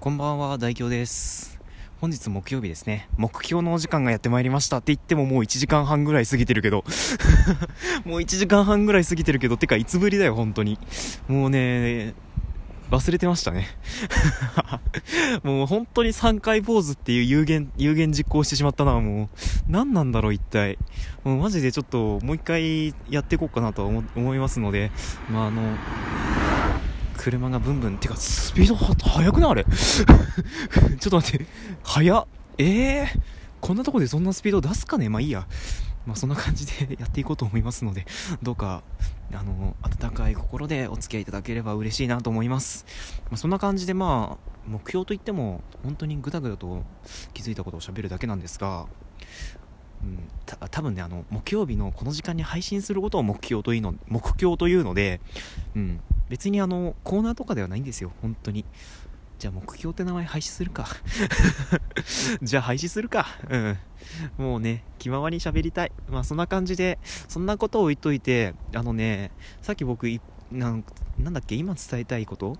[0.00, 1.58] こんばんは、大京です。
[2.00, 3.08] 本日木曜日ですね。
[3.16, 6.84] 目標のお時間がやってまいりましたって言ってももう1時間半ぐらい過ぎてるけど。
[8.06, 10.78] もう1時間半ぐらい過ぎてるけど、てかいつぶりだよ、本当に。
[11.26, 12.14] もうね、
[12.92, 13.66] 忘れてましたね。
[15.42, 19.28] もう本当に3回ポーズっていう有言、有言実行してしまったな、もう。
[19.66, 20.78] 何なんだろう、一体。
[21.24, 24.92] もうマジでちょっともう一回やっていこうかなとは思思いますので、
[25.28, 25.76] まああの、
[27.18, 27.98] 車がブンブン。
[27.98, 29.64] てかスピード速くないあれ？
[29.68, 31.46] ちょっと待って。
[31.82, 32.26] 速っ。
[32.56, 33.06] えー、
[33.60, 35.08] こんなとこでそんなスピード出すかね？
[35.08, 35.46] まあいいや。
[36.06, 38.06] まあそんな感じでやっていこうと思いますので。
[38.42, 38.82] どうか
[39.34, 42.86] あの温かい心でお付き合いいただければ嬉しいなと思います、
[43.24, 46.82] まあ、そんな感じでまあ目標といっても本当にグダグダと
[47.34, 48.86] 気づいたことを喋るだけなんですが
[50.02, 55.20] うん、た多分ねあの木曜日のこの時間に配信することを目標というの目標というので、
[55.74, 58.64] うん、別にあのコーナーとかではないんですよ本当に
[59.38, 60.86] じゃあ目標って名前廃止するか
[62.42, 63.78] じゃあ廃止するかうん
[64.36, 69.30] もうね気ままに喋りたいまあそんな感じでそんなことを言っといてあのね
[69.62, 70.84] さっき僕いなん
[71.18, 72.56] なんだっけ今伝えたいこと？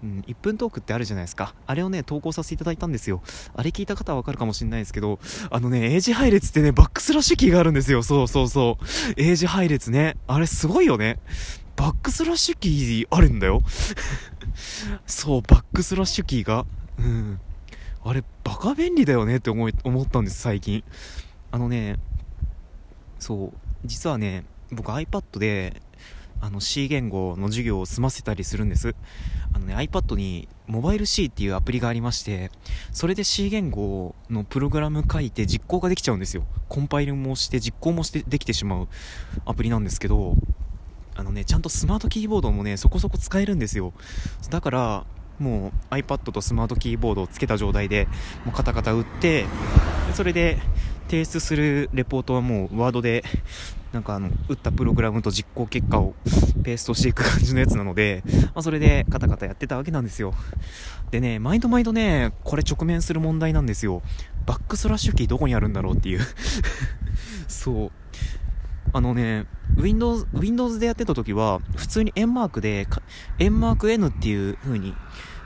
[0.00, 1.56] うん、1分トークってあるじゃないですか。
[1.66, 3.20] あれをね、投稿させていただいたんですよ。
[3.56, 5.18] あれ聞いた方はわかるかもしれないですけど、
[5.50, 8.04] あのね、英字配列ってね、バックスラッシュキーがあるんですよ。
[8.04, 8.84] そうそうそう。
[9.16, 10.16] 英字配列ね。
[10.28, 11.18] あれすごいよね。
[11.78, 13.62] バックスラッシュキーあるんだよ。
[15.06, 16.66] そう、バックスラッシュキーが。
[16.98, 17.40] うん。
[18.04, 20.82] あれ、バカ便利だよねって思い思ったんです、最近。
[21.52, 21.96] あのね、
[23.20, 25.80] そう、実はね、僕 iPad で、
[26.40, 28.94] あの C 言語の授業を済ませたりするんです
[29.52, 32.50] あのね iPad にモバイル C っていうアプリがありまして
[32.92, 38.88] それで C 言語のプログラム書いて実行ができちゃうんですよコンパイルもして実行もしてできてしまう
[39.46, 40.36] アプリなんですけど
[41.18, 43.92] あのねちゃんとスマートキーボードもねそこそこ使えるんですよ。
[44.50, 45.06] だから
[45.40, 48.06] もう iPad とスマートキーボードをつけた状態で
[48.44, 49.44] もうカタカタ打って
[50.14, 50.58] それで
[51.08, 53.24] 提出するレポートはもうワードで
[53.92, 56.14] なんかあの打ったプログラムと実行結果を
[56.62, 60.34] ペーストしていく感じのやつなので、まあ、それでカタカタやってたわけなんですよ。
[61.10, 64.02] でね毎度毎度ねこれ直面する問題なんですよ。
[64.46, 66.20] バックスラッシュキーどこにあるんだろうっていう。
[67.48, 67.92] そう。
[68.92, 72.86] あのね Windows, Windows でやってた時は普通に円マークで
[73.38, 74.94] 円マーク N っていう風に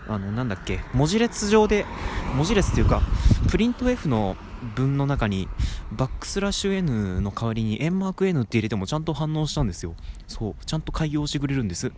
[0.09, 1.87] あのなんだっけ文字列上で
[2.35, 3.03] 文字列っていうか
[3.51, 4.37] プリント F の
[4.75, 5.49] 文の中に
[5.91, 9.95] バックスラッシュ N の代わりに円マーク N って入れてもちゃんと反応したんですよ。
[10.29, 11.93] そうちゃんと開業してくれるんです。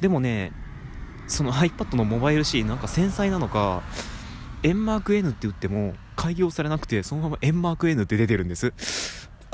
[0.00, 0.52] でもね
[1.26, 3.82] その iPad のモバイル C なんか繊細なのか
[4.62, 8.72] 円マーク N って打っても改行されなくてそのまま円マーク N って出てるんです。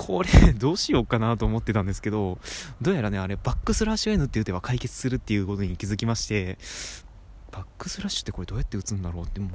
[0.06, 2.38] これどうしようかなと思ってたんですけど
[2.80, 6.58] どうやらねあれバックスラッシュ N って打てば解決するっていうことに気づきまして
[7.50, 9.50] バックスラッシュってこれどうやって打つんだろうってもう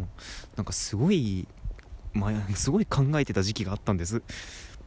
[0.58, 1.48] なんかすごい
[2.14, 4.22] まあ、すごい考えてた時期があったんです。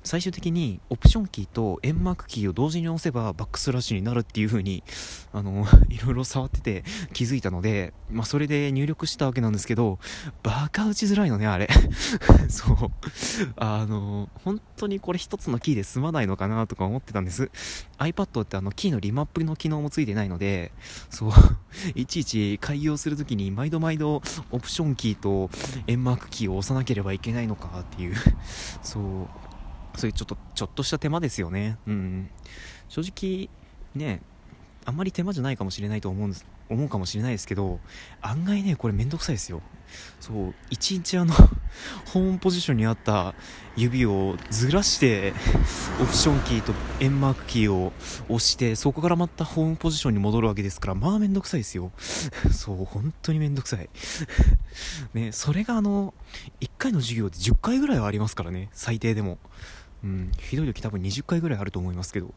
[0.04, 4.84] 最終的にオプションキーと円マークキーを同時に押せばバックスラッシュになるっていう風に
[5.32, 6.84] あの いろいろ触ってて
[7.14, 9.98] 気づいたので、まあ、それで入力したわけなんですけど
[10.42, 11.68] バカ打ちづらいのねあれ。
[12.48, 12.76] そう。
[13.56, 17.50] あの本当にこれ一つのキーで済まないのかなとか思ってたんです。
[17.98, 20.72] iPad ってあのキーのリマップの機能もついてないので
[21.08, 21.32] そう。
[21.96, 25.50] いちいち開業するときに毎度毎度オプションキーと
[25.86, 28.14] 円マークキーを押さなければいけないのかっていう。
[28.82, 29.53] そう。
[29.96, 31.78] そういうちょっとちょっとした手間ですよね。
[31.86, 32.30] うん。
[32.88, 33.48] 正直
[33.94, 34.20] ね
[34.84, 37.80] あんまり手間じゃないかもしれないと思うんです思うかもしれないですけど
[38.22, 39.62] 案外ねこれめんどくさいですよ。
[40.18, 41.34] そういちいちあの
[42.12, 43.34] ホームポジションにあった
[43.76, 45.32] 指をずらして
[46.00, 47.92] オプションキーと円マークキーを
[48.28, 51.92] 押してそこからまたホームポジションに戻るわけですからまあめんどくさいですよ。
[52.50, 53.88] そう本当にめんどくさい。
[55.14, 56.14] ねそれがあの
[56.60, 59.38] 1回の授業で10回ぐらいはありますからね最低でも。
[60.04, 60.30] うん。
[60.38, 62.32] ひどい時多分20回ぐらいあると思いますけど。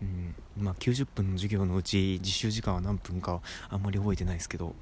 [0.00, 0.34] うん。
[0.56, 4.74] まあ、90分の授業のうち実習時間は何分かあんまり覚えてないですけど。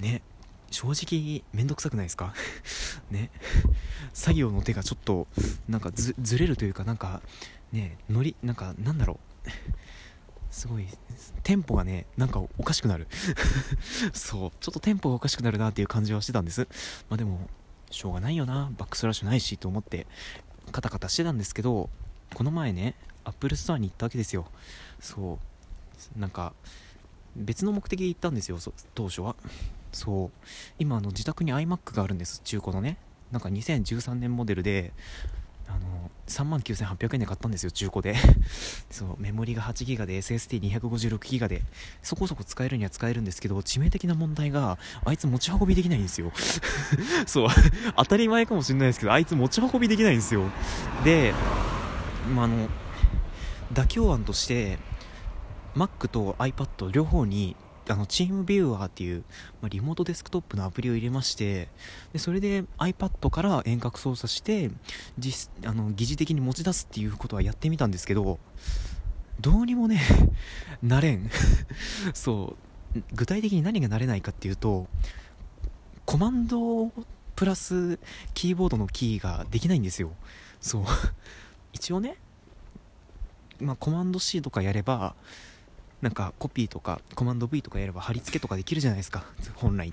[0.00, 0.22] ね。
[0.70, 2.34] 正直めんどくさくないですか？
[3.10, 3.30] ね。
[4.12, 5.28] 作業の手がちょっと
[5.68, 7.22] なんかずれるというかなんか
[7.72, 9.50] ねノリなんかなんだろう。
[10.50, 10.86] すごい
[11.42, 13.06] テンポがねなんかおかしくなる。
[14.12, 14.50] そう。
[14.58, 16.66] ちょっとテンポがおかしくなるなっていう感じはしてたんです。
[17.08, 17.48] まあでも
[17.90, 18.72] しょうがないよな。
[18.76, 20.06] バックスラッシュないしと思って
[20.72, 21.88] カタカタしてたんですけど
[22.34, 24.46] この前ねアップルストアに行ったわけですよ。
[25.00, 25.38] そ
[26.16, 26.18] う。
[26.18, 26.52] なんか
[27.34, 28.58] 別の目的で行ったんですよ
[28.94, 29.36] 当初は。
[29.92, 30.30] そう。
[30.78, 32.98] 今あの自宅に iMac があるんです中古のね。
[33.32, 34.92] なんか2013年モデルで
[35.68, 38.14] あの3万9800円で買ったんですよ中古で。
[38.90, 41.62] そうメモリが 8GB で SSD256GB で。
[42.02, 46.32] そこそこ使えるには使えるんですけど致命的な問題があいつ持ち運びできないんですよ。
[47.26, 47.48] そう
[47.96, 50.44] 当たり前かもしれないですけどあいつ持ち運びできないんですよ。
[51.04, 51.32] で、
[52.34, 52.68] まあ、あの
[53.72, 54.78] 妥協案として
[55.74, 57.56] Mac と iPad 両方に
[57.88, 59.24] あのチームビューアーっていう、
[59.60, 61.68] まあ、リモートデスクトップのアプリを入れまして
[62.12, 64.70] でそれで iPad から遠隔操作して
[65.18, 68.38] 実あの疑似的に持ち出すっていうことはやってみたんですけど
[69.40, 70.00] どうにもね
[70.82, 71.30] なれん。
[72.14, 72.56] そ
[72.94, 73.02] う。
[73.12, 74.88] 具体的に何がなれないかっていうと
[76.06, 76.90] コマンド
[77.34, 77.98] プラス
[78.32, 80.12] キーボードのキーができないんですよ。
[80.60, 80.84] そう。
[81.72, 82.16] 一応ね
[83.60, 85.14] まあ、コマンド C とかやれば
[86.02, 89.24] なんかコピーとかコマンド V とかやれば貼り付けとかできるじゃないですか。
[89.54, 89.92] 本来。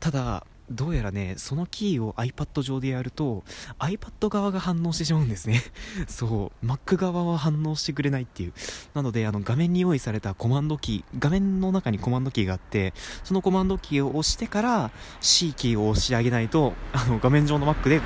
[0.00, 3.42] ただどうやらねそのキーを iPad 上でやると
[3.78, 5.62] iPad 側が反応してしまうんですね。
[6.06, 6.66] そう。
[6.66, 8.52] Mac 側は反応してくれないっていう。
[8.94, 12.92] なのであの画面に用意されたコマンドキー画面の中にコマンドキーがあって
[13.24, 14.90] そのコマンドキーを押してから
[15.20, 18.00] C キーを押し上げないとあの画面上の Mac で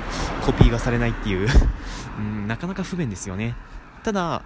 [0.45, 1.49] コピーがされないっていう。
[2.17, 3.55] うんなかなか不便ですよね。
[4.03, 4.43] ただ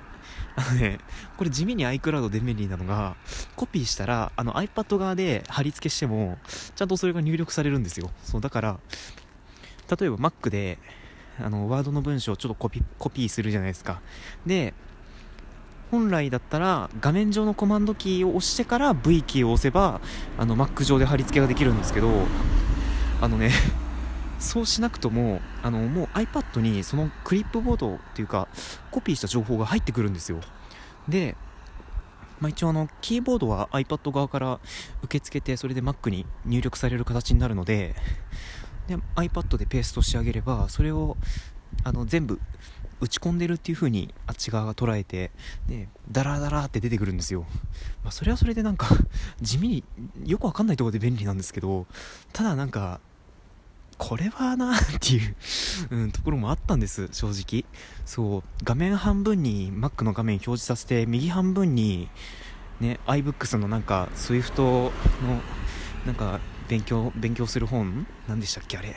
[0.56, 1.00] あのね、
[1.38, 3.15] これ地味に iCloud で便利なのが、
[3.56, 6.38] コピーしたら、あの iPad 側で貼り付けしても、
[6.75, 8.12] ちゃんとそれが入力されるんですよ。
[8.24, 8.79] そう、だから、
[10.00, 10.79] 例えば Mac で、
[11.39, 14.01] あの、ワードの文章をちょっとコピコピーするじゃないですか。
[14.45, 14.74] で、
[15.91, 20.01] 本来だったら画面上のコマンドキーを押してから V キーを押せば
[20.38, 22.09] あの Mac 上で貼り付けができるんですけど
[23.21, 23.51] あのね
[24.39, 28.48] そうしなくともあのもう iPad にそのクリップボードっていうか
[28.92, 30.39] コピーした情報が入ってくるんですよ。
[31.07, 31.36] で、
[32.39, 34.60] まあ、一応あのキーボードは iPad 側から
[35.04, 37.95] 受け付けてそれで Mac に入力される形になるので
[38.88, 41.18] で iPad でペーストしてあげればそれを
[41.84, 42.39] あの全部
[43.00, 45.31] 打ち込んでるっていう風にあっち側が捉えて
[45.68, 47.45] でダラダラって出てくるんですよ、
[48.04, 48.88] まあ、それはそれでなんか
[49.42, 49.84] 地味に
[50.25, 51.86] よくわかんないところで便利なんですけど
[52.34, 53.00] ただなんか
[53.97, 55.35] これはなっていう
[55.91, 57.65] うん、ところもあったんです、正直。
[58.05, 62.09] そう、画面半分に Mac の画面表示させて、右半分に、
[62.79, 64.91] ね、iBooks のなんか、Swift の、
[66.05, 68.95] なんか、勉強、勉強する本何でしたっけあれ。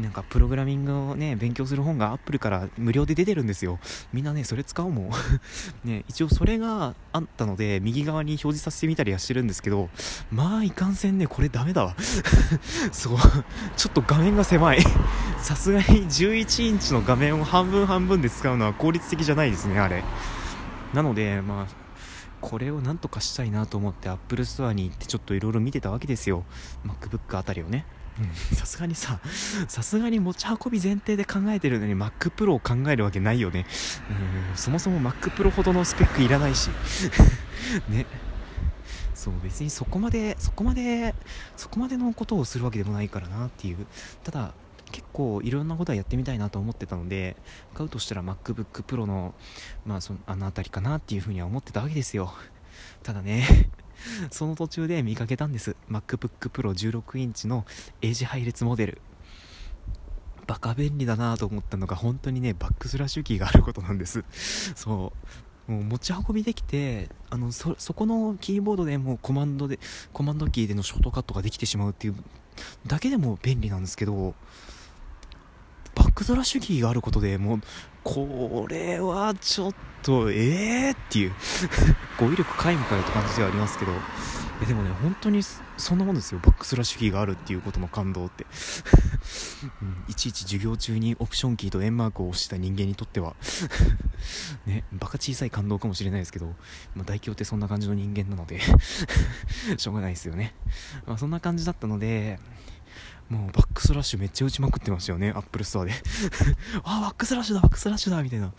[0.00, 3.78] なんかプログラミングをね、勉強する本がアップルから無料で出てるんですよ。
[4.12, 5.10] みんなね、それ使おうもん。
[5.84, 9.88] ね、一応それがあったので、右側に表示させてみたりはしてるんですけど、
[10.30, 11.96] まあ、いかんせんね、これダメだわ。
[12.92, 13.18] そう、
[13.76, 14.80] ちょっと画面が狭い。
[15.38, 20.04] さすがに11インチの画面を半分半分で使うのは効率的じゃないですね、あれ。
[20.94, 21.80] なので、まあ、
[22.40, 26.44] これをなんとかしたいなと思って Apple Store に行ってちょっといろいろ見てたわけですよ
[26.86, 27.84] MacBook あたりをね
[28.54, 29.20] さすがにさ、
[29.68, 33.66] さすがに持ち運び前提で考えてるのに Mac Pro を考えるわけないよね。
[34.50, 36.70] うん、そもそも Mac Pro ほどのスペックいらないし。
[37.88, 38.06] ね。
[39.14, 41.14] そう、別にそこまで、そこまで、
[41.56, 43.86] そこまでのことをするわけでもないからなっていう。
[44.24, 44.54] ただ、
[44.90, 47.36] 結構いろんなことはやってみたいなと思ってたので、
[47.74, 49.34] 買うとしたら MacBook Pro の、
[49.84, 52.32] まあその、あの辺りかなっていうふうには思ってたわけですよ。
[53.02, 53.46] ただね、
[54.30, 55.76] その途中で見かけたんです。
[55.90, 57.64] MacBook Pro 16インチの
[58.02, 59.00] エイジ配列モデル。
[60.46, 64.24] バカ便利だなと思ったのが本当にねバックスラッシュキーがあることなんです。
[64.74, 65.12] そ
[65.68, 65.72] う。
[65.72, 69.78] もう持ち運びできてあのそそこのキーボードでもうコマンドで
[70.12, 72.16] コマンドキーでのショートカットができてしまうっていう
[72.86, 74.34] だけでも便利なんですけど
[76.20, 77.60] バックスラッシュキーがあることでもう
[78.04, 81.32] これはちょっとええー、っていう。
[82.20, 83.92] 語彙力皆無かよって感じではありますけど。
[84.62, 85.40] えでもね本当に
[85.78, 86.40] そんなもんですよ。
[86.44, 88.44] バックスラッシュキーがあるっていうことの感動って。
[89.80, 93.34] うん、いちいち授業中にオプションキーと円マークを押した人間にとっては。
[94.66, 96.54] ねバカ小さい感動かもしれないですけど、
[96.94, 98.60] まあ、大凶ってそんな感じの人間なので。
[99.78, 100.54] しょうがないですよね、
[101.06, 102.38] まあ、そんな感じだったので
[103.28, 105.92] もうバックスラッシュめっちゃ打ちまくってましたよね、アップルストアで
[106.82, 108.52] あ、バックスラッシュだ、バックスラッシュだ、みたいな。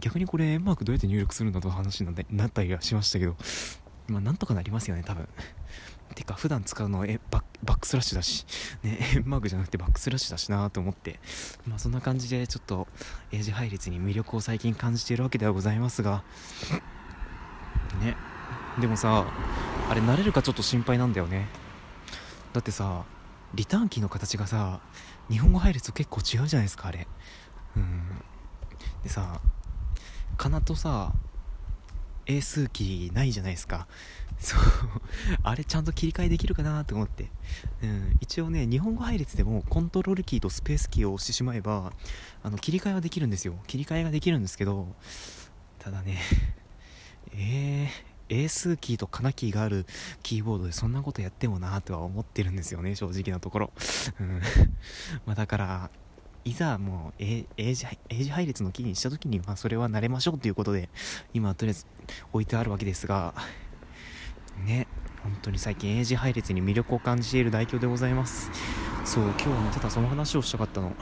[0.00, 3.36] 逆にこれ、円マークどうやって入力するんだと話になったりはしましたけど、
[4.08, 5.28] まあ、なんとかなりますよね、多分。
[6.14, 8.46] てか、普段使うのはえバックスラッシュだし、
[8.82, 11.18] ね、円 マークじゃなくてバックスラッシュだしなと思って、
[11.66, 12.88] まあ、そんな感じで、ちょっと、
[13.32, 16.22] 英字配列に魅力を最近感じているわけではございますが、
[18.00, 18.16] ね。
[18.80, 19.26] でもさ、
[19.90, 21.48] あれ、慣れるかちょっと心配なんだよね。
[22.52, 23.04] だってさ、
[23.54, 24.80] リターンキーの形がさ
[25.30, 27.06] 日本語配列と結構違うじゃないですかあれ。
[27.76, 28.02] うん。
[29.02, 29.40] でさ
[30.36, 31.12] かなとさ
[32.26, 33.86] 英数キーないじゃないですか。
[34.38, 34.60] そう。
[35.42, 37.30] あれちゃんと切り替えできるかなと思って、
[37.82, 41.92] うん、一応ね日本語配列でもコントロールキーとスペースキーを押してしまえば
[42.42, 43.58] あの切り替えはできるんですよ。
[43.66, 44.94] 切り替えができるんですけど
[45.78, 46.18] ただね
[47.32, 49.86] えー英数キーとカナキーがある
[50.22, 53.72] キーボードでそんなことやってもなとは思ってるんですよね正直なところ、
[54.20, 54.40] うん。
[55.26, 55.90] まあ、だから
[56.44, 57.86] いざもう英字
[58.30, 60.90] 配列のキーにした時にまあそれは慣れましょうということで
[61.32, 61.86] 今とりあえず
[62.32, 63.34] 置いてあるわけですが
[64.66, 64.86] ね
[65.22, 68.50] 本当に最近英字配列に魅力を感じている代表でございます。
[69.06, 70.94] そう今日はねただその話をしたかったの。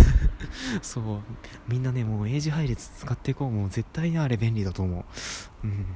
[0.82, 1.20] そう
[1.66, 5.66] みんなねもう英字配列使っていこうもう絶対にあれ便利だと思う。
[5.66, 5.86] うん。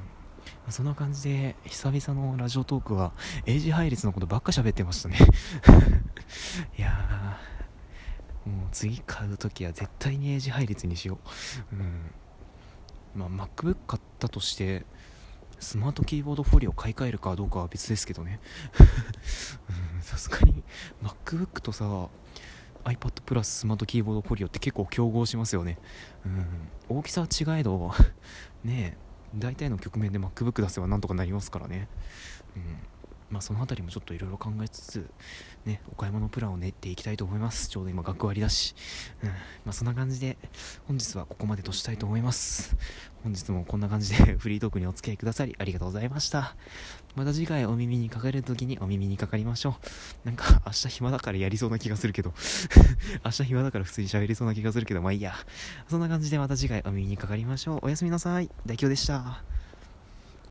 [0.69, 3.13] そんな感じで久々のラジオトークは
[3.45, 5.17] 英字配列のことばっか喋ってましたね。
[6.77, 7.39] いや
[8.45, 11.19] もう次買う時は絶対に英字配列にしよ
[11.71, 11.75] う。
[11.75, 12.11] うん。
[13.15, 14.85] まあ MacBook 買ったとして
[15.59, 18.39] スマートキーボードフォリオ買い替えるかどうかは別ですけどね。
[20.01, 20.63] さすがに
[21.03, 22.09] MacBook とさ
[22.83, 25.77] iPad プラススマートキーボードフォリオって結構競合しますよね。
[26.25, 26.97] うん。
[26.97, 27.93] 大きさは違えど
[28.63, 31.87] ねえ大体の局面で MacBook 出せばなんとかなりますからね、
[32.55, 32.63] うん。
[33.29, 35.09] まあ、その辺りもちょっといろいろ考えつつ、
[35.65, 37.69] ね、お買い物プランを練っていきたいと思います。
[37.69, 38.73] ちょうど今学割だし、
[39.23, 39.29] うん。
[39.29, 39.35] ま
[39.67, 40.37] あ、そんな感じで
[40.87, 42.75] 本日はここまでとしたいと思います。
[43.23, 46.55] 本日もこんな感じで フリートークにお付き合いくださりありがとうございました。
[47.15, 49.77] また次回お耳にかかれる時にお耳にかかりましょ
[50.23, 50.27] う。
[50.27, 52.33] なんか明日暇だからやりそうな気がするけど。
[53.23, 55.35] 明日暇だから普通に喋りそうな気がするけどまあいいや。
[55.87, 57.79] そんな感じでまた次回お耳にかかりましょう。
[57.83, 58.49] おやすみなさい。
[58.65, 59.60] 代表でした。